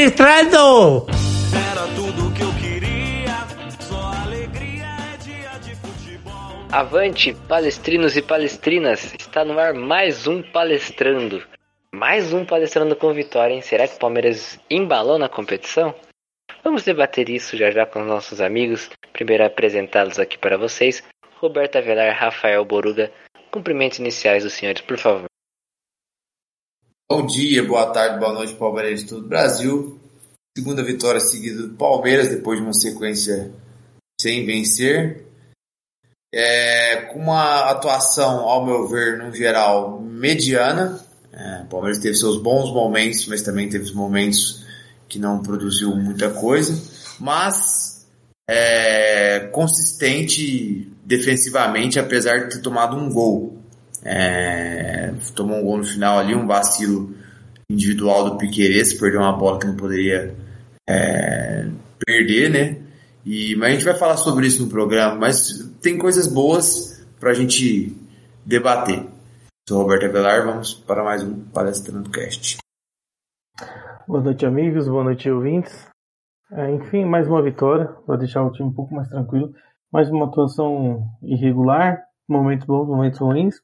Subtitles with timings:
[0.00, 1.06] palestrando!
[1.70, 3.46] Era tudo que eu queria,
[3.80, 6.66] só alegria é dia de futebol.
[6.72, 9.12] Avante, palestrinos e palestrinas!
[9.18, 11.42] Está no ar mais um palestrando.
[11.92, 13.60] Mais um palestrando com vitória, hein?
[13.60, 15.94] Será que o Palmeiras embalou na competição?
[16.64, 18.88] Vamos debater isso já já com os nossos amigos.
[19.12, 21.02] Primeiro apresentá-los aqui para vocês.
[21.36, 23.10] Roberto Avelar, Rafael Boruga.
[23.50, 25.29] Cumprimentos iniciais dos senhores, por favor.
[27.12, 29.98] Bom dia, boa tarde, boa noite, Palmeiras de todo o Brasil.
[30.56, 33.50] Segunda vitória seguida do Palmeiras, depois de uma sequência
[34.20, 35.26] sem vencer.
[36.32, 41.04] É, com uma atuação, ao meu ver, no geral, mediana.
[41.32, 44.64] É, o Palmeiras teve seus bons momentos, mas também teve os momentos
[45.08, 46.80] que não produziu muita coisa.
[47.18, 48.06] Mas
[48.48, 53.59] é, consistente defensivamente, apesar de ter tomado um gol.
[54.04, 57.14] É, tomou um gol no final ali, um vacilo
[57.70, 60.34] individual do Piqueires, perdeu uma bola que não poderia
[60.88, 61.68] é,
[62.04, 62.82] perder, né?
[63.24, 67.30] E, mas a gente vai falar sobre isso no programa, mas tem coisas boas para
[67.30, 67.96] a gente
[68.44, 69.06] debater.
[69.68, 72.58] Sou Roberto Avelar, vamos para mais um Palestrando Cast.
[74.08, 75.86] Boa noite, amigos, boa noite, ouvintes.
[76.50, 79.52] É, enfim, mais uma vitória, para deixar o time um pouco mais tranquilo.
[79.92, 83.60] Mais uma atuação irregular, momentos bons, momentos ruins.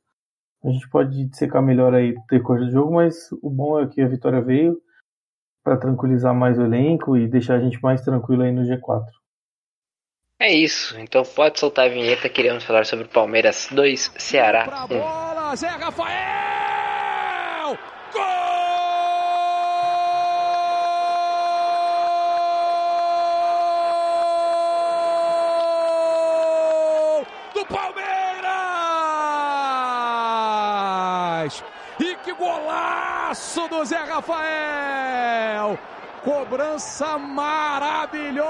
[0.64, 4.00] A gente pode secar melhor aí no decorrer do jogo, mas o bom é que
[4.02, 4.80] a vitória veio
[5.64, 9.04] para tranquilizar mais o elenco e deixar a gente mais tranquilo aí no G4.
[10.40, 12.28] É isso, então pode soltar a vinheta.
[12.28, 14.88] Queremos falar sobre Palmeiras 2, Ceará Pra 1.
[14.88, 16.16] bola, Zé Rafael!
[26.36, 27.64] Gol do
[30.26, 31.64] Palmeiras!
[32.00, 32.32] E que
[33.26, 35.76] golaço do Zé Rafael!
[36.22, 38.46] Cobrança maravilhosa!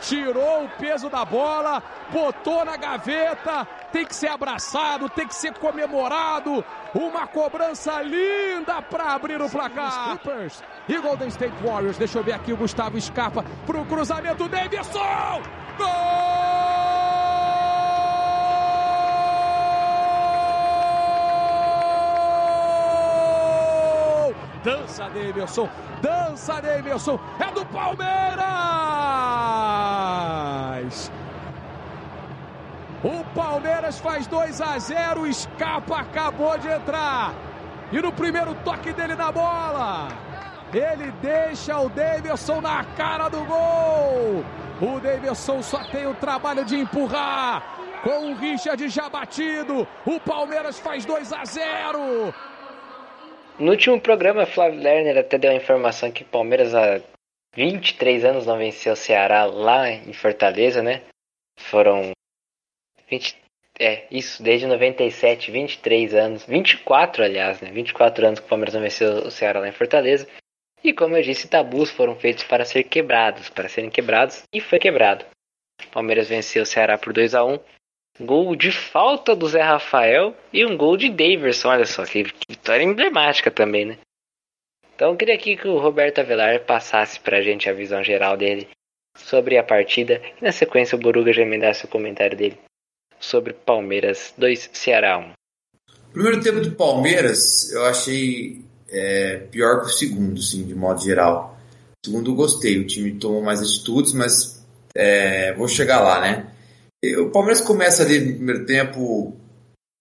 [0.00, 1.82] Tirou o peso da bola,
[2.12, 6.62] botou na gaveta, tem que ser abraçado, tem que ser comemorado.
[6.94, 10.10] Uma cobrança linda para abrir o placar.
[10.10, 11.96] Clippers e Golden State Warriors.
[11.96, 14.46] Deixa eu ver aqui o Gustavo escapa pro cruzamento.
[14.48, 15.40] Davidson!
[15.78, 16.45] Gol!
[24.66, 25.68] Dança Davidson,
[26.02, 28.42] dança Davidson, é do Palmeiras!
[33.04, 37.32] O Palmeiras faz 2 a 0, escapa, acabou de entrar.
[37.92, 40.08] E no primeiro toque dele na bola,
[40.74, 44.44] ele deixa o Davidson na cara do gol.
[44.80, 47.62] O Davidson só tem o trabalho de empurrar.
[48.02, 52.34] Com o Richard já batido, o Palmeiras faz 2 a 0.
[53.58, 57.00] No último programa, Flávio Lerner até deu a informação que o Palmeiras há
[57.54, 61.02] 23 anos não venceu o Ceará lá em Fortaleza, né?
[61.58, 62.10] Foram
[63.08, 63.34] 20,
[63.80, 67.70] é, isso, desde 97, 23 anos, 24 aliás, né?
[67.70, 70.28] 24 anos que o Palmeiras não venceu o Ceará lá em Fortaleza.
[70.84, 74.78] E como eu disse, tabus foram feitos para ser quebrados, para serem quebrados, e foi
[74.78, 75.24] quebrado.
[75.82, 77.58] O Palmeiras venceu o Ceará por 2 a 1
[78.20, 82.82] Gol de falta do Zé Rafael e um gol de Daverson, olha só, que vitória
[82.82, 83.98] emblemática também, né?
[84.94, 88.66] Então eu queria aqui que o Roberto Avelar passasse pra gente a visão geral dele
[89.18, 92.58] sobre a partida e na sequência o Boruga já emendasse o comentário dele
[93.20, 95.32] sobre Palmeiras 2, Ceará 1.
[96.12, 101.58] Primeiro tempo do Palmeiras eu achei é, pior que o segundo, assim, de modo geral.
[102.04, 106.46] Segundo eu gostei, o time tomou mais atitudes, mas é, vou chegar lá, né?
[107.16, 109.36] O Palmeiras começa ali no primeiro tempo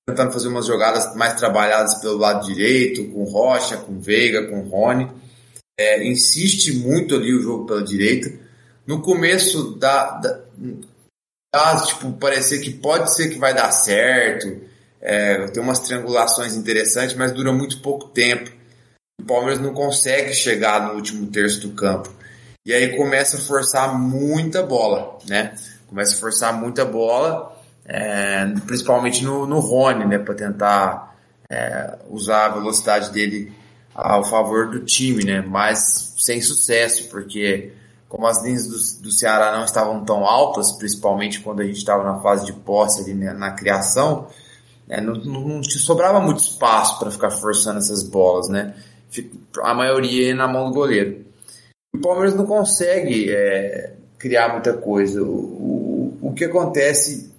[0.07, 5.11] tentando fazer umas jogadas mais trabalhadas pelo lado direito, com Rocha, com Veiga, com Rony.
[5.77, 8.31] É, insiste muito ali o jogo pela direita.
[8.85, 10.41] No começo dá, dá,
[11.53, 14.61] dá tipo, parecer que pode ser que vai dar certo.
[15.01, 18.51] É, tem umas triangulações interessantes, mas dura muito pouco tempo.
[19.19, 22.13] O Palmeiras não consegue chegar no último terço do campo.
[22.65, 25.55] E aí começa a forçar muita bola, né?
[25.95, 30.19] Começa a forçar muita bola, é, principalmente no, no Rony, né?
[30.19, 31.15] Para tentar
[31.49, 33.53] é, usar a velocidade dele
[33.93, 35.39] ao favor do time, né?
[35.39, 37.71] Mas sem sucesso, porque
[38.09, 42.03] como as linhas do, do Ceará não estavam tão altas, principalmente quando a gente estava
[42.03, 44.27] na fase de posse ali né, na criação,
[44.85, 48.73] né, não, não, sobrava muito espaço para ficar forçando essas bolas, né?
[49.63, 51.23] A maioria ia na mão do goleiro.
[51.95, 55.21] O Palmeiras não consegue é, criar muita coisa.
[55.21, 55.74] O,
[56.35, 57.31] que acontece,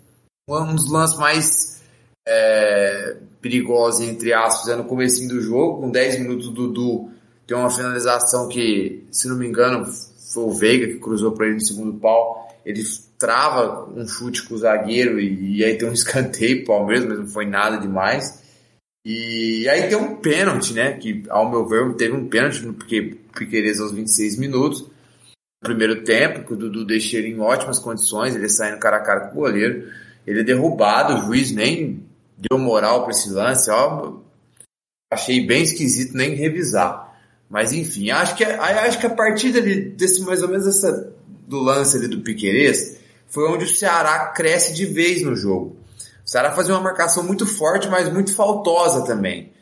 [0.49, 1.83] um dos lances mais
[2.27, 7.11] é, perigosos, entre aspas, é no começo do jogo, com 10 minutos o Dudu
[7.47, 9.87] Tem uma finalização que, se não me engano,
[10.33, 12.49] foi o Veiga que cruzou para ele no segundo pau.
[12.65, 12.83] Ele
[13.19, 17.19] trava um chute com o zagueiro e, e aí tem um escanteio pro Palmeiras, mas
[17.19, 18.43] não foi nada demais.
[19.05, 20.95] E aí tem um pênalti, né?
[20.95, 24.85] Que, ao meu ver, teve um pênalti no Piqueires aos 26 minutos.
[25.61, 29.29] Primeiro tempo, que o Dudu deixa ele em ótimas condições, ele saindo cara a cara
[29.29, 29.91] com o goleiro.
[30.27, 32.05] Ele é derrubado, o juiz nem
[32.37, 34.19] deu moral para esse lance, ó.
[35.13, 37.07] Achei bem esquisito nem revisar.
[37.49, 39.53] Mas enfim, acho que, acho que a partir
[39.97, 41.15] desse mais ou menos essa,
[41.47, 42.99] do lance ali do Piquerez,
[43.29, 45.77] foi onde o Ceará cresce de vez no jogo.
[46.25, 49.53] O Ceará fazia uma marcação muito forte, mas muito faltosa também.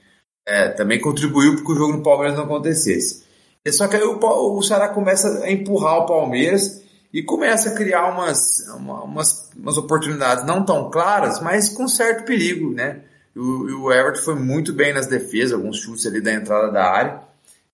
[0.47, 3.24] É, também contribuiu para que o jogo no Palmeiras não acontecesse.
[3.71, 6.83] Só que aí o, o Ceará começa a empurrar o Palmeiras
[7.13, 12.25] e começa a criar umas, uma, umas, umas oportunidades não tão claras, mas com certo
[12.25, 13.01] perigo, né?
[13.35, 17.21] O, o Everton foi muito bem nas defesas, alguns chutes ali da entrada da área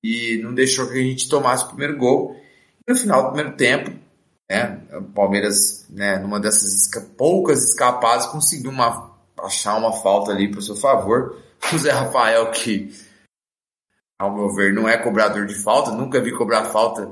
[0.03, 2.37] e não deixou que a gente tomasse o primeiro gol.
[2.87, 3.91] E no final do primeiro tempo,
[4.49, 10.49] né, o Palmeiras, né, numa dessas esca poucas escapadas, conseguiu uma, achar uma falta ali
[10.49, 11.37] para o seu favor.
[11.73, 12.91] O Zé Rafael, que
[14.21, 17.11] ao meu ver não é cobrador de falta, nunca vi cobrar falta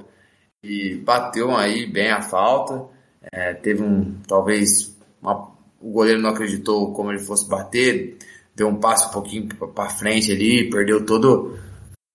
[0.62, 2.84] e bateu aí bem a falta.
[3.32, 5.50] É, teve um, talvez, uma,
[5.80, 8.18] o goleiro não acreditou como ele fosse bater,
[8.54, 11.58] deu um passo um pouquinho para frente ali, perdeu todo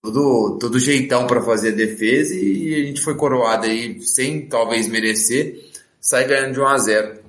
[0.04, 4.88] todo, todo jeitão para fazer a defesa e a gente foi coroado aí sem talvez
[4.88, 7.24] merecer, sai ganhando de 1 a 0.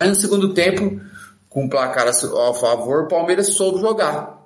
[0.00, 1.02] Aí no segundo tempo,
[1.50, 4.39] com o placar ao favor, o Palmeiras soube jogar.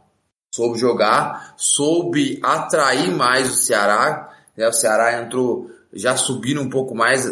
[0.55, 4.33] Soube jogar, soube atrair mais o Ceará.
[4.57, 4.69] Né?
[4.69, 7.29] O Ceará entrou já subindo um pouco mais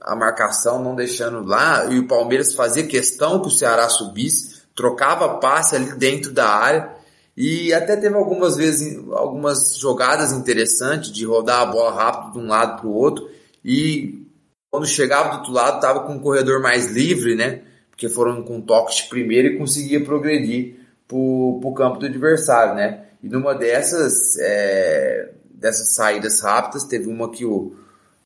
[0.00, 5.38] a marcação, não deixando lá, e o Palmeiras fazia questão que o Ceará subisse, trocava
[5.38, 6.94] passe ali dentro da área
[7.36, 12.46] e até teve algumas vezes, algumas jogadas interessantes de rodar a bola rápido de um
[12.46, 13.28] lado para o outro.
[13.64, 14.28] E
[14.70, 17.62] quando chegava do outro lado, estava com um corredor mais livre, né?
[17.90, 23.06] Porque foram com toques de primeiro e conseguia progredir para o campo do adversário, né?
[23.22, 27.74] E numa dessas, é, dessas saídas rápidas, teve uma que o,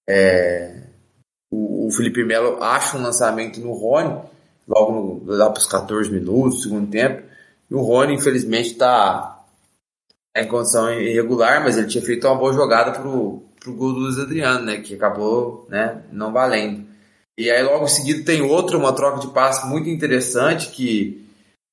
[0.08, 0.82] é,
[1.50, 4.20] o, o, Felipe Melo acha um lançamento no Rony,
[4.66, 7.22] logo no, lá para os 14 minutos, segundo tempo,
[7.70, 9.44] e o Rony, infelizmente, está
[10.36, 14.18] em condição irregular, mas ele tinha feito uma boa jogada pro, pro gol do Luiz
[14.18, 14.78] Adriano, né?
[14.78, 16.86] Que acabou né, não valendo.
[17.36, 21.27] E aí logo em seguida tem outra, uma troca de passe muito interessante, que,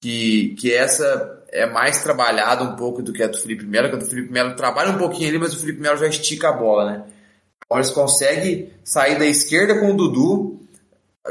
[0.06, 3.96] que, que essa é mais trabalhada um pouco do que a do Felipe Melo, que
[3.96, 6.54] a do Felipe Melo trabalha um pouquinho ali, mas o Felipe Melo já estica a
[6.54, 7.04] bola, né?
[7.74, 10.60] Eles conseguem sair da esquerda com o Dudu,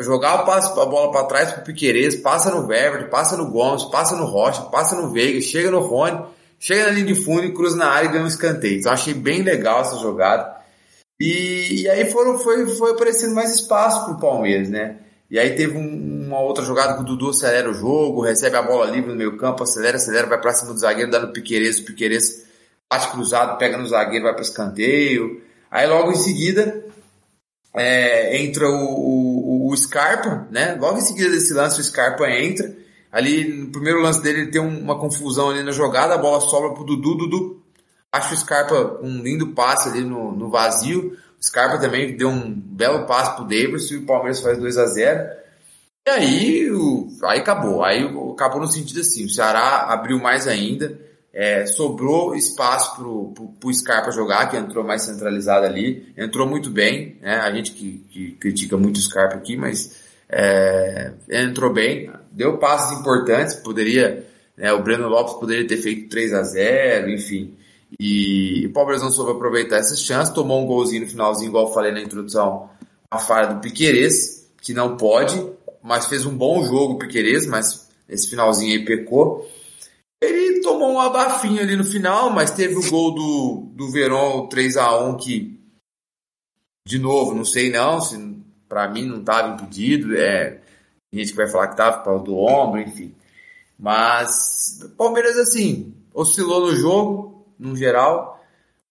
[0.00, 3.84] jogar o passo, a bola para trás pro Piqueires, passa no Weber, passa no Gomes,
[3.84, 6.26] passa no Rocha, passa no Veiga, chega no Rony,
[6.58, 8.80] chega na linha de fundo e cruza na área e ganha um escanteio.
[8.80, 10.52] Então achei bem legal essa jogada.
[11.20, 14.96] E, e aí foram, foi, foi aparecendo mais espaço pro Palmeiras, né?
[15.34, 18.62] E aí teve um, uma outra jogada que o Dudu acelera o jogo, recebe a
[18.62, 21.80] bola livre no meio campo, acelera, acelera, vai pra cima do zagueiro, dá no Piqueires,
[21.80, 22.46] o Piqueires
[22.88, 25.42] bate cruzado, pega no zagueiro, vai para escanteio.
[25.68, 26.86] Aí logo em seguida
[27.74, 30.78] é, entra o, o, o, Scarpa, né?
[30.80, 32.72] Logo em seguida desse lance, o Scarpa entra.
[33.10, 36.74] Ali, no primeiro lance dele, ele tem uma confusão ali na jogada, a bola sobra
[36.74, 37.64] pro Dudu, Dudu
[38.12, 41.18] acha o Scarpa um lindo passe ali no, no vazio.
[41.44, 45.30] Scarpa também deu um belo passe pro Davis e o Palmeiras faz 2 a 0
[46.06, 47.84] E aí, o, aí acabou.
[47.84, 50.98] Aí acabou no sentido assim, o Ceará abriu mais ainda.
[51.32, 56.70] É, sobrou espaço pro, pro, pro Scarpa jogar, que entrou mais centralizado ali, entrou muito
[56.70, 57.40] bem, né?
[57.40, 63.00] A gente que, que critica muito o Scarpa aqui, mas é, entrou bem, deu passos
[63.00, 64.24] importantes, poderia,
[64.56, 67.56] né, o Breno Lopes poderia ter feito 3 a 0 enfim.
[67.98, 71.72] E o Palmeiras não soube aproveitar essas chances, tomou um golzinho no finalzinho, igual eu
[71.72, 72.68] falei na introdução,
[73.10, 75.40] a falha do Piquerez, que não pode,
[75.82, 79.48] mas fez um bom jogo o Piquerez, mas esse finalzinho aí pecou.
[80.20, 84.76] Ele tomou um abafinho ali no final, mas teve o gol do, do Verón 3
[84.78, 85.60] a 1 que,
[86.86, 88.16] de novo, não sei não, se
[88.68, 90.60] para mim não estava impedido, é,
[91.10, 93.14] tem gente que vai falar que estava por causa do ombro, enfim.
[93.78, 97.33] Mas o Palmeiras, assim, oscilou no jogo,
[97.66, 98.40] no geral,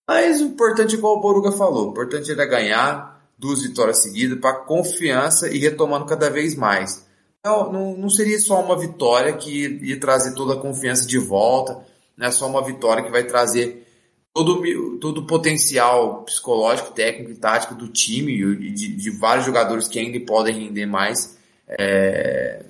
[0.07, 4.53] mas o importante, igual o Boruga falou, o importante era ganhar duas vitórias seguidas para
[4.53, 7.05] confiança e retomando cada vez mais.
[7.43, 11.85] Não, não, não seria só uma vitória que ia trazer toda a confiança de volta,
[12.17, 13.85] não é só uma vitória que vai trazer
[14.33, 14.61] todo,
[14.99, 19.99] todo o potencial psicológico, técnico e tático do time e de, de vários jogadores que
[19.99, 21.37] ainda podem render mais.
[21.67, 22.63] É,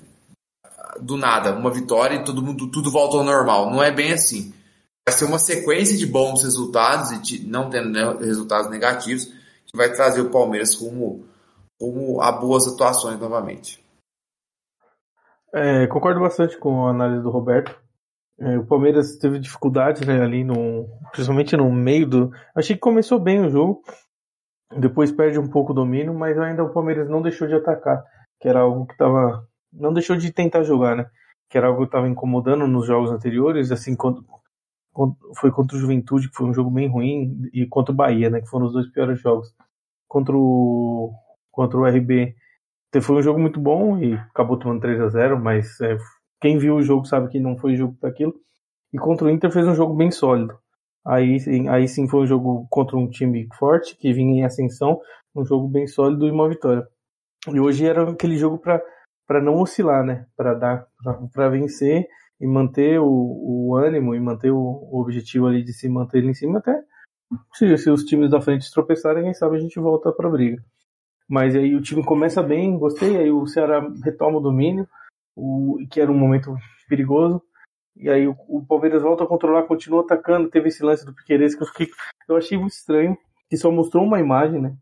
[1.00, 3.72] do nada, uma vitória e todo mundo, tudo volta ao normal.
[3.72, 4.54] Não é bem assim.
[5.08, 9.78] Vai ser uma sequência de bons resultados e de, não tendo né, resultados negativos que
[9.78, 11.26] vai trazer o Palmeiras rumo,
[11.82, 13.84] rumo a boas atuações novamente.
[15.54, 17.80] É, concordo bastante com a análise do Roberto.
[18.40, 22.32] É, o Palmeiras teve dificuldades né, ali, no, principalmente no meio do.
[22.56, 23.84] Achei que começou bem o jogo,
[24.80, 28.04] depois perde um pouco o domínio, mas ainda o Palmeiras não deixou de atacar,
[28.40, 29.48] que era algo que estava.
[29.72, 31.06] Não deixou de tentar jogar, né?
[31.50, 34.43] Que era algo que estava incomodando nos jogos anteriores, assim, quando, quando,
[35.36, 38.42] foi contra o Juventude, que foi um jogo bem ruim, e contra o Bahia, né?
[38.42, 39.54] Que foram os dois piores jogos.
[40.08, 41.12] Contra o,
[41.52, 42.36] contra o RB,
[43.02, 45.98] foi um jogo muito bom e acabou tomando 3 a 0 mas é,
[46.40, 48.34] quem viu o jogo sabe que não foi jogo daquilo.
[48.94, 50.56] E contra o Inter fez um jogo bem sólido.
[51.06, 51.38] Aí,
[51.70, 55.02] aí sim foi um jogo contra um time forte, que vinha em ascensão,
[55.36, 56.88] um jogo bem sólido e uma vitória.
[57.52, 60.28] E hoje era aquele jogo para não oscilar, né?
[60.38, 60.88] Para dar
[61.34, 62.08] para vencer
[62.44, 66.34] e manter o, o ânimo e manter o, o, objetivo ali de se manter em
[66.34, 66.84] cima até
[67.54, 70.62] se, se os times da frente tropeçarem, quem sabe a gente volta para briga.
[71.28, 74.86] Mas aí o time começa bem, gostei, aí o Ceará retoma o domínio,
[75.34, 76.54] o, que era um momento
[76.90, 77.42] perigoso.
[77.96, 80.50] E aí o, o Palmeiras volta a controlar, continua atacando.
[80.50, 81.88] Teve esse lance do Piqueires que eu, fiquei,
[82.28, 83.18] eu achei muito estranho,
[83.50, 84.76] que só mostrou uma imagem, né?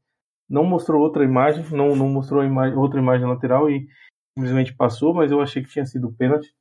[0.49, 3.87] Não mostrou outra imagem, não, não mostrou imagem, outra imagem lateral e
[4.35, 6.51] simplesmente passou, mas eu achei que tinha sido pênalti.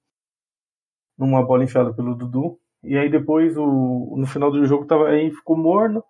[1.21, 2.59] Numa bola enfiada pelo Dudu.
[2.83, 6.03] E aí depois, o, no final do jogo, tava, aí ficou morno.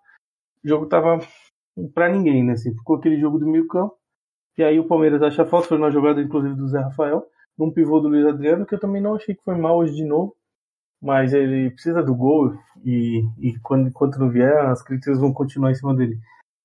[0.63, 1.19] O jogo tava
[1.93, 2.53] para ninguém, né?
[2.53, 3.95] Assim, ficou aquele jogo do meio campo.
[4.57, 7.25] E aí o Palmeiras acha falta, foi uma jogada inclusive do Zé Rafael,
[7.57, 10.05] num pivô do Luiz Adriano, que eu também não achei que foi mal hoje de
[10.05, 10.35] novo.
[11.01, 12.53] Mas ele precisa do gol
[12.85, 16.19] e, e quando, enquanto não vier, as críticas vão continuar em cima dele.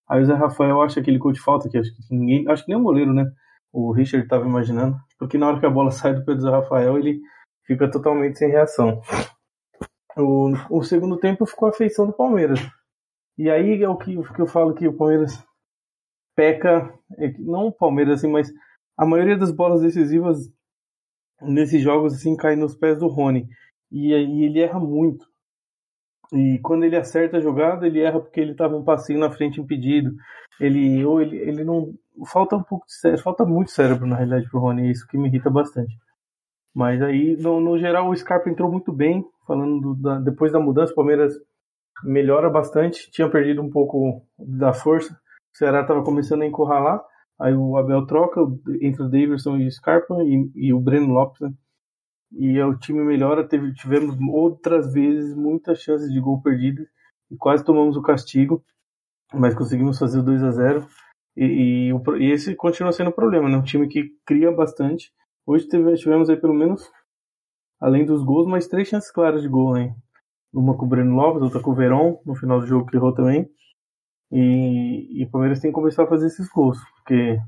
[0.08, 2.46] Aí o Zé Rafael acha aquele gol de falta, que acho que ninguém.
[2.48, 3.30] Acho que nem o goleiro, né?
[3.72, 4.96] O Richard estava imaginando.
[5.18, 7.20] Porque na hora que a bola sai do pé do Zé Rafael, ele
[7.66, 9.02] fica totalmente sem reação.
[10.16, 12.60] O, o segundo tempo ficou a feição do Palmeiras.
[13.36, 15.44] E aí é o que, que eu falo que o Palmeiras
[16.34, 18.50] peca, é não o Palmeiras assim, mas
[18.96, 20.50] a maioria das bolas decisivas
[21.42, 23.46] nesses jogos assim cai nos pés do Rony.
[23.90, 25.26] E, e ele erra muito.
[26.32, 29.60] E quando ele acerta a jogada, ele erra porque ele estava um passinho na frente
[29.60, 30.14] impedido.
[30.58, 31.94] Ele ou ele, ele não
[32.24, 35.18] falta um pouco de cérebro, falta muito cérebro na realidade pro Rony, é isso que
[35.18, 35.94] me irrita bastante.
[36.76, 40.60] Mas aí no, no geral o Scarpa entrou muito bem, falando do, da, depois da
[40.60, 41.32] mudança, o Palmeiras
[42.04, 43.10] melhora bastante.
[43.10, 45.14] Tinha perdido um pouco da força.
[45.14, 47.02] O Ceará estava começando a encurralar.
[47.40, 48.42] Aí o Abel troca
[48.82, 51.40] entre o Davidson e o Scarpa e, e o Breno Lopes.
[51.40, 51.54] Né?
[52.32, 53.48] E o time melhora.
[53.48, 56.86] Teve, tivemos outras vezes muitas chances de gol perdido
[57.30, 58.62] e quase tomamos o castigo,
[59.32, 60.86] mas conseguimos fazer o 2 a 0
[61.34, 63.56] e, e, e, esse continua sendo o problema, né?
[63.56, 65.10] Um time que cria bastante.
[65.46, 66.90] Hoje tivemos aí pelo menos,
[67.80, 69.94] além dos gols, mais três chances claras de gol, né?
[70.52, 73.12] uma com o Breno Lopes, outra com o Verón, no final do jogo que errou
[73.12, 73.48] também.
[74.32, 77.38] E, e o Palmeiras tem que começar a fazer esses gols, porque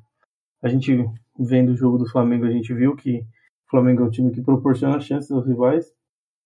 [0.62, 1.04] a gente
[1.38, 4.42] vendo o jogo do Flamengo, a gente viu que o Flamengo é um time que
[4.42, 5.86] proporciona chances aos rivais,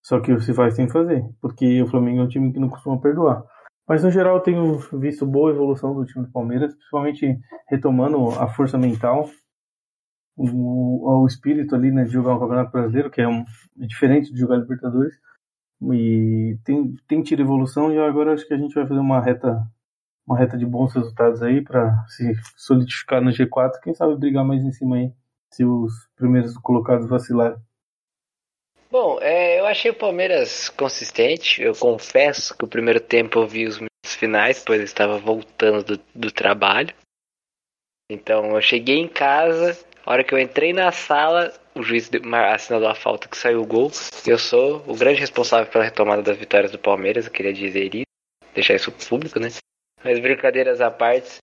[0.02, 2.68] só que os rivais têm que fazer, porque o Flamengo é um time que não
[2.68, 3.44] costuma perdoar.
[3.86, 8.48] Mas no geral eu tenho visto boa evolução do time do Palmeiras, principalmente retomando a
[8.48, 9.28] força mental,
[10.36, 13.44] o, o espírito ali né, de jogar um campeonato brasileiro, que é, um,
[13.76, 15.14] diferente de jogar Libertadores.
[15.92, 19.66] E tem, tem tido evolução e agora acho que a gente vai fazer uma reta
[20.26, 24.62] uma reta de bons resultados aí para se solidificar no G4, quem sabe brigar mais
[24.62, 25.12] em cima aí,
[25.52, 27.58] se os primeiros colocados vacilarem.
[28.90, 31.62] Bom, é, eu achei o Palmeiras consistente.
[31.62, 35.96] Eu confesso que o primeiro tempo eu vi os minutos finais, pois eu estava voltando
[35.96, 36.94] do, do trabalho.
[38.10, 42.10] Então eu cheguei em casa, a hora que eu entrei na sala, o juiz
[42.52, 43.90] assinalou a falta que saiu o gol.
[44.26, 48.06] Eu sou o grande responsável pela retomada das vitórias do Palmeiras, eu queria dizer isso,
[48.54, 49.48] deixar isso público, né?
[50.04, 51.36] Mas brincadeiras à parte,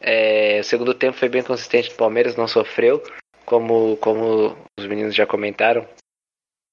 [0.00, 3.02] é, o segundo tempo foi bem consistente do Palmeiras, não sofreu,
[3.44, 5.86] como, como os meninos já comentaram,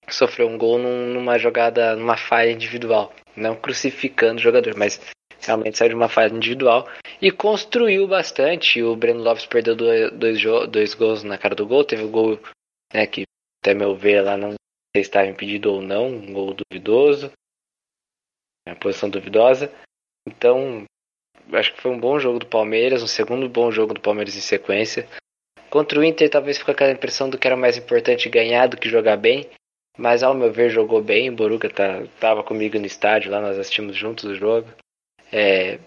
[0.10, 5.00] sofreu um gol num, numa jogada, numa falha individual, não crucificando o jogador, mas
[5.46, 6.88] realmente saiu de uma falha individual
[7.22, 8.82] e construiu bastante.
[8.82, 12.40] O Breno Lopes perdeu dois, dois, gols na cara do gol, teve o gol
[12.94, 13.24] né, que
[13.64, 14.58] até meu ver lá não se
[15.02, 17.32] estava impedido ou não, um gol duvidoso,
[18.68, 19.72] uma posição duvidosa.
[20.28, 20.86] Então,
[21.52, 24.42] acho que foi um bom jogo do Palmeiras, um segundo bom jogo do Palmeiras em
[24.42, 25.08] sequência.
[25.70, 28.88] Contra o Inter, talvez ficou aquela impressão do que era mais importante ganhar do que
[28.88, 29.50] jogar bem.
[29.98, 31.30] Mas ao meu ver, jogou bem.
[31.30, 34.68] O Boruga tá, tava comigo no estádio lá, nós assistimos juntos o jogo.
[35.34, 35.80] É,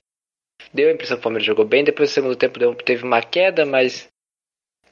[0.75, 1.85] deu a impressão que o Palmeiras jogou bem.
[1.85, 4.09] Depois do segundo tempo deu, teve uma queda, mas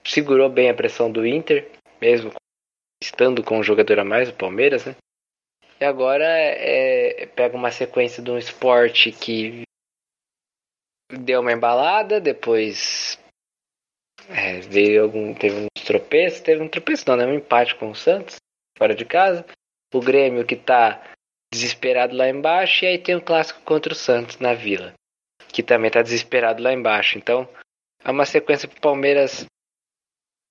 [0.06, 1.68] segurou bem a pressão do Inter
[2.04, 2.32] mesmo
[3.02, 4.94] estando com um jogador a mais, o Palmeiras, né?
[5.80, 9.62] E agora é, pega uma sequência de um esporte que
[11.10, 13.18] deu uma embalada, depois
[14.28, 17.26] é, veio algum, teve um tropeço, teve um tropeço não, né?
[17.26, 18.36] Um empate com o Santos,
[18.76, 19.44] fora de casa.
[19.92, 21.14] O Grêmio que tá
[21.54, 24.92] desesperado lá embaixo, e aí tem o um clássico contra o Santos na Vila,
[25.48, 27.16] que também tá desesperado lá embaixo.
[27.16, 27.48] Então,
[28.04, 29.46] é uma sequência pro Palmeiras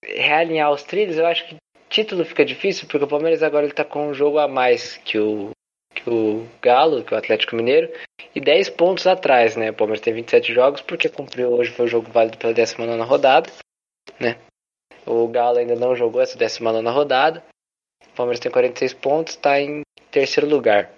[0.04, 1.18] realinhar os trilhos.
[1.18, 1.58] Eu acho que
[1.90, 5.20] título fica difícil, porque o Palmeiras agora ele tá com um jogo a mais que
[5.20, 5.52] o,
[5.94, 7.92] que o Galo, que o Atlético Mineiro,
[8.34, 9.70] e 10 pontos atrás, né?
[9.70, 13.50] O Palmeiras tem 27 jogos, porque cumpriu hoje foi o jogo válido pela 19 rodada,
[14.20, 14.38] né?
[15.06, 17.44] O Galo ainda não jogou essa 19 rodada.
[18.08, 19.82] O Palmeiras tem 46 pontos, está em
[20.14, 20.94] terceiro lugar.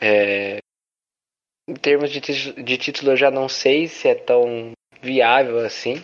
[0.00, 0.58] É...
[1.68, 6.02] Em termos de, de título, eu já não sei se é tão viável assim.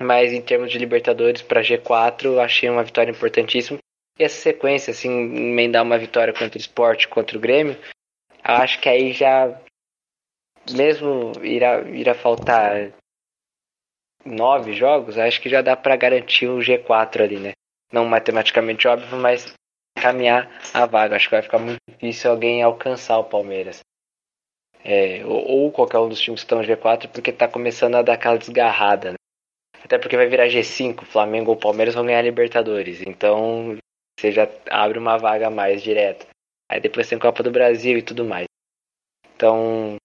[0.00, 3.78] Mas em termos de Libertadores para G4, eu achei uma vitória importantíssima.
[4.18, 7.76] E essa sequência, assim, emendar uma vitória contra o Sport, contra o Grêmio,
[8.42, 9.60] acho que aí já,
[10.70, 12.92] mesmo irá, irá faltar
[14.24, 17.52] nove jogos, acho que já dá para garantir o G4 ali, né?
[17.92, 19.54] Não matematicamente óbvio, mas
[19.96, 21.16] caminhar a vaga.
[21.16, 23.80] Acho que vai ficar muito difícil alguém alcançar o Palmeiras.
[24.82, 28.02] É, ou, ou, qualquer um dos times que estão no G4, porque está começando a
[28.02, 29.12] dar aquela desgarrada.
[29.12, 29.16] Né?
[29.82, 33.00] Até porque vai virar G5, Flamengo ou Palmeiras vão ganhar Libertadores.
[33.06, 33.78] Então
[34.18, 36.26] você já abre uma vaga a mais direto.
[36.70, 38.46] Aí depois tem Copa do Brasil e tudo mais.
[39.36, 39.96] Então,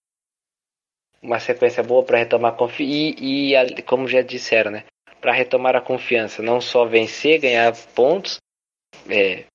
[1.22, 2.84] uma sequência boa para retomar confiança.
[2.92, 4.86] E, e, como já disseram, né?
[5.22, 8.38] Para retomar a confiança, não só vencer, ganhar pontos,
[9.10, 9.46] é,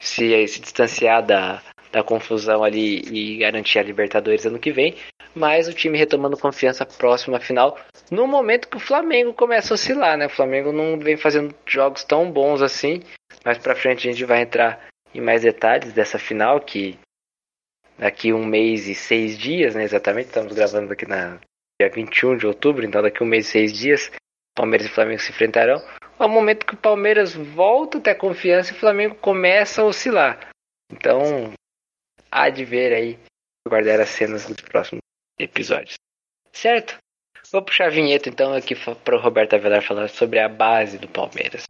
[0.00, 4.96] se, se distanciar da, da confusão ali e garantir a Libertadores ano que vem,
[5.34, 7.78] mas o time retomando confiança próximo à final,
[8.10, 10.26] no momento que o Flamengo começa a oscilar, né?
[10.26, 13.02] O Flamengo não vem fazendo jogos tão bons assim,
[13.44, 16.98] mas para frente a gente vai entrar em mais detalhes dessa final que
[17.98, 19.84] daqui um mês e seis dias, né?
[19.84, 21.38] Exatamente, estamos gravando aqui na
[21.80, 24.10] dia 21 de outubro, então daqui um mês e seis dias,
[24.56, 25.80] Palmeiras e Flamengo se enfrentarão.
[26.20, 29.86] É o momento que o Palmeiras volta a ter confiança e o Flamengo começa a
[29.86, 30.50] oscilar.
[30.92, 31.54] Então,
[32.30, 33.18] há de ver aí,
[33.66, 35.00] guardar as cenas dos próximos
[35.38, 35.94] episódios.
[36.52, 36.98] Certo?
[37.50, 41.08] Vou puxar a vinheta então aqui para o Roberto Avelar falar sobre a base do
[41.08, 41.64] Palmeiras.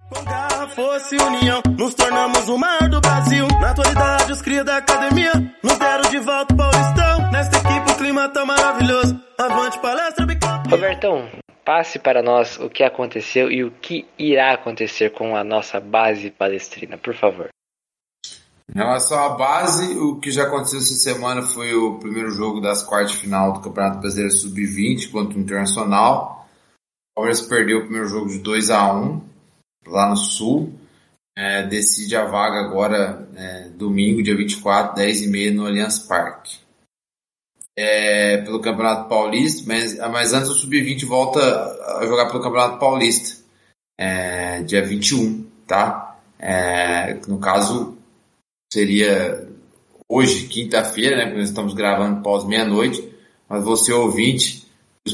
[0.75, 3.47] fosse união, nos tornamos o maior do Brasil.
[3.61, 5.33] Na atualidade, os cria da academia
[5.63, 7.31] nos deram de volta o Paulistão.
[7.31, 9.19] Nesta equipe o clima tá maravilhoso.
[9.39, 10.71] Avante palestra, bicampeão.
[10.71, 11.31] Robertão,
[11.71, 16.29] passe para nós o que aconteceu e o que irá acontecer com a nossa base
[16.29, 17.49] palestrina, por favor.
[18.75, 22.83] Em relação à base, o que já aconteceu essa semana foi o primeiro jogo das
[22.83, 26.49] quartas de final do Campeonato Brasileiro Sub-20 contra o Internacional.
[27.13, 29.23] O Palmeiras perdeu o primeiro jogo de 2 a 1
[29.87, 30.75] lá no Sul.
[31.39, 36.59] É, decide a vaga agora é, domingo, dia 24, 10 e meia no Allianz Parque.
[37.83, 41.41] É, pelo Campeonato Paulista, mas, mas antes o Sub-20 volta
[41.99, 43.39] a jogar pelo Campeonato Paulista,
[43.99, 46.19] é, dia 21, tá?
[46.39, 47.97] É, no caso,
[48.71, 49.49] seria
[50.09, 51.35] hoje, quinta-feira, né?
[51.35, 53.09] Nós estamos gravando pós meia-noite,
[53.49, 54.67] mas você ouvinte,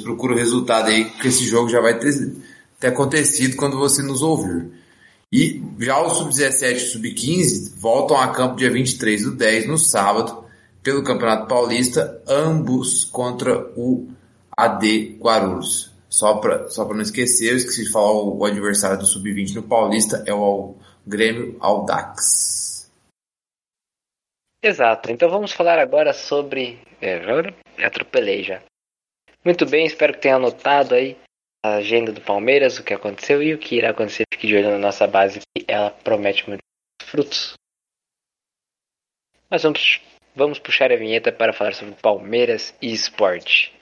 [0.02, 2.12] procura o resultado aí, que esse jogo já vai ter,
[2.80, 4.70] ter acontecido quando você nos ouvir.
[5.32, 9.78] E já o Sub-17 e o Sub-15 voltam a campo dia 23 do 10, no
[9.78, 10.45] sábado,
[10.86, 14.08] pelo Campeonato Paulista, ambos contra o
[14.56, 15.92] AD Guarulhos.
[16.08, 19.64] Só para só não esquecer, eu esqueci de falar o, o adversário do Sub-20 no
[19.64, 22.88] Paulista é o Grêmio Aldax.
[24.62, 25.10] Exato.
[25.10, 26.78] Então vamos falar agora sobre.
[27.02, 27.20] É,
[27.84, 28.62] atropelei já.
[29.44, 31.18] Muito bem, espero que tenha anotado aí
[31.64, 34.22] a agenda do Palmeiras, o que aconteceu e o que irá acontecer.
[34.32, 36.64] Fique de olho na nossa base, que ela promete muitos
[37.02, 37.54] frutos.
[39.50, 40.00] Mas vamos,
[40.36, 43.72] vamos puxar a vinheta para falar sobre Palmeiras e esporte.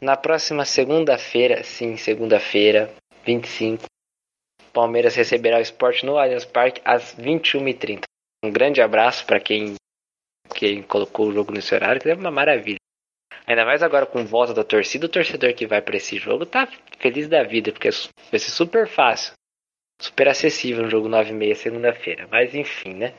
[0.00, 2.90] Na próxima segunda-feira, sim, segunda-feira,
[3.26, 3.84] 25,
[4.72, 8.02] Palmeiras receberá o esporte no Allianz Parque às 21h30.
[8.44, 9.74] Um grande abraço para quem,
[10.54, 12.78] quem colocou o jogo nesse horário, que é uma maravilha.
[13.46, 16.68] Ainda mais agora com volta da torcida, o torcedor que vai para esse jogo tá
[16.98, 17.88] feliz da vida, porque
[18.30, 19.32] vai ser super fácil,
[20.00, 22.28] super acessível no jogo 9h30 segunda-feira.
[22.30, 23.14] Mas enfim, né?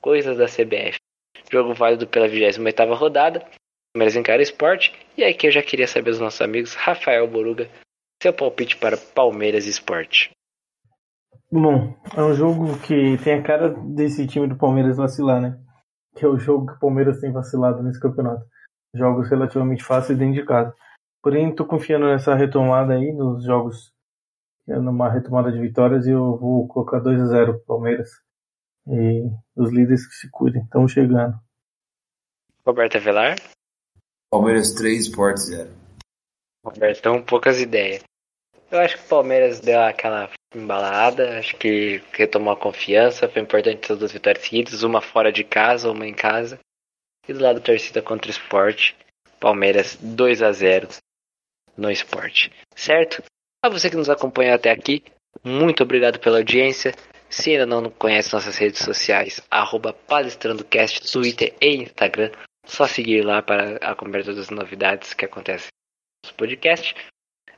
[0.00, 0.98] Coisas da CBF.
[1.50, 3.46] Jogo válido pela 28ª rodada.
[3.94, 4.92] Palmeiras encara esporte.
[5.16, 7.70] E aqui eu já queria saber dos nossos amigos, Rafael Boruga,
[8.20, 10.30] seu palpite para Palmeiras Esporte.
[11.56, 15.56] Bom, é um jogo que tem a cara desse time do Palmeiras vacilar, né?
[16.16, 18.44] Que é o jogo que o Palmeiras tem vacilado nesse campeonato.
[18.92, 20.74] Jogos relativamente fáceis dentro de casa.
[21.22, 23.92] Porém, tô confiando nessa retomada aí, nos jogos,
[24.66, 28.10] numa retomada de vitórias, e eu vou colocar 2 a 0 pro Palmeiras.
[28.88, 29.22] E
[29.54, 31.38] os líderes que se cuidem, estão chegando.
[32.66, 33.36] Roberto Avelar?
[34.28, 35.70] Palmeiras 3, Sport 0.
[36.66, 38.02] Robertão, poucas ideias.
[38.74, 43.84] Eu acho que o Palmeiras deu aquela embalada, acho que retomou a confiança, foi importante
[43.84, 46.58] essas duas vitórias seguidas, uma fora de casa, uma em casa.
[47.28, 48.96] E do lado da torcida contra o esporte,
[49.38, 50.88] Palmeiras 2 a 0
[51.76, 52.50] no esporte.
[52.74, 53.22] Certo?
[53.64, 55.04] A você que nos acompanhou até aqui,
[55.44, 56.92] muito obrigado pela audiência.
[57.30, 62.32] Se ainda não conhece nossas redes sociais, arroba palestrandocast, Twitter e Instagram,
[62.66, 65.68] só seguir lá para acompanhar todas as novidades que acontecem
[66.26, 66.92] no podcast.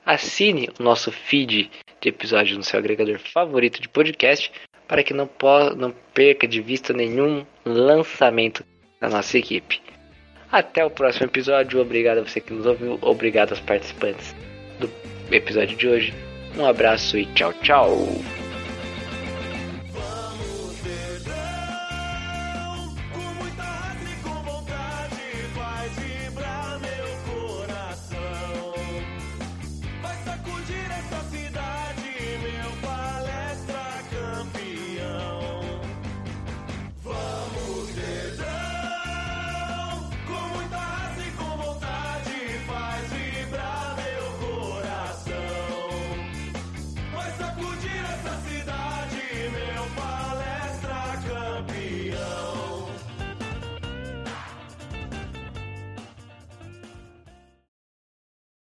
[0.06, 1.68] Assine o nosso feed
[2.00, 4.52] de episódio no seu agregador favorito de podcast
[4.86, 5.28] para que não,
[5.76, 8.64] não perca de vista nenhum lançamento
[9.00, 9.82] da nossa equipe.
[10.50, 11.80] Até o próximo episódio.
[11.80, 12.98] Obrigado a você que nos ouviu.
[13.02, 14.34] Obrigado aos participantes
[14.78, 14.88] do
[15.34, 16.14] episódio de hoje.
[16.56, 18.45] Um abraço e tchau, tchau.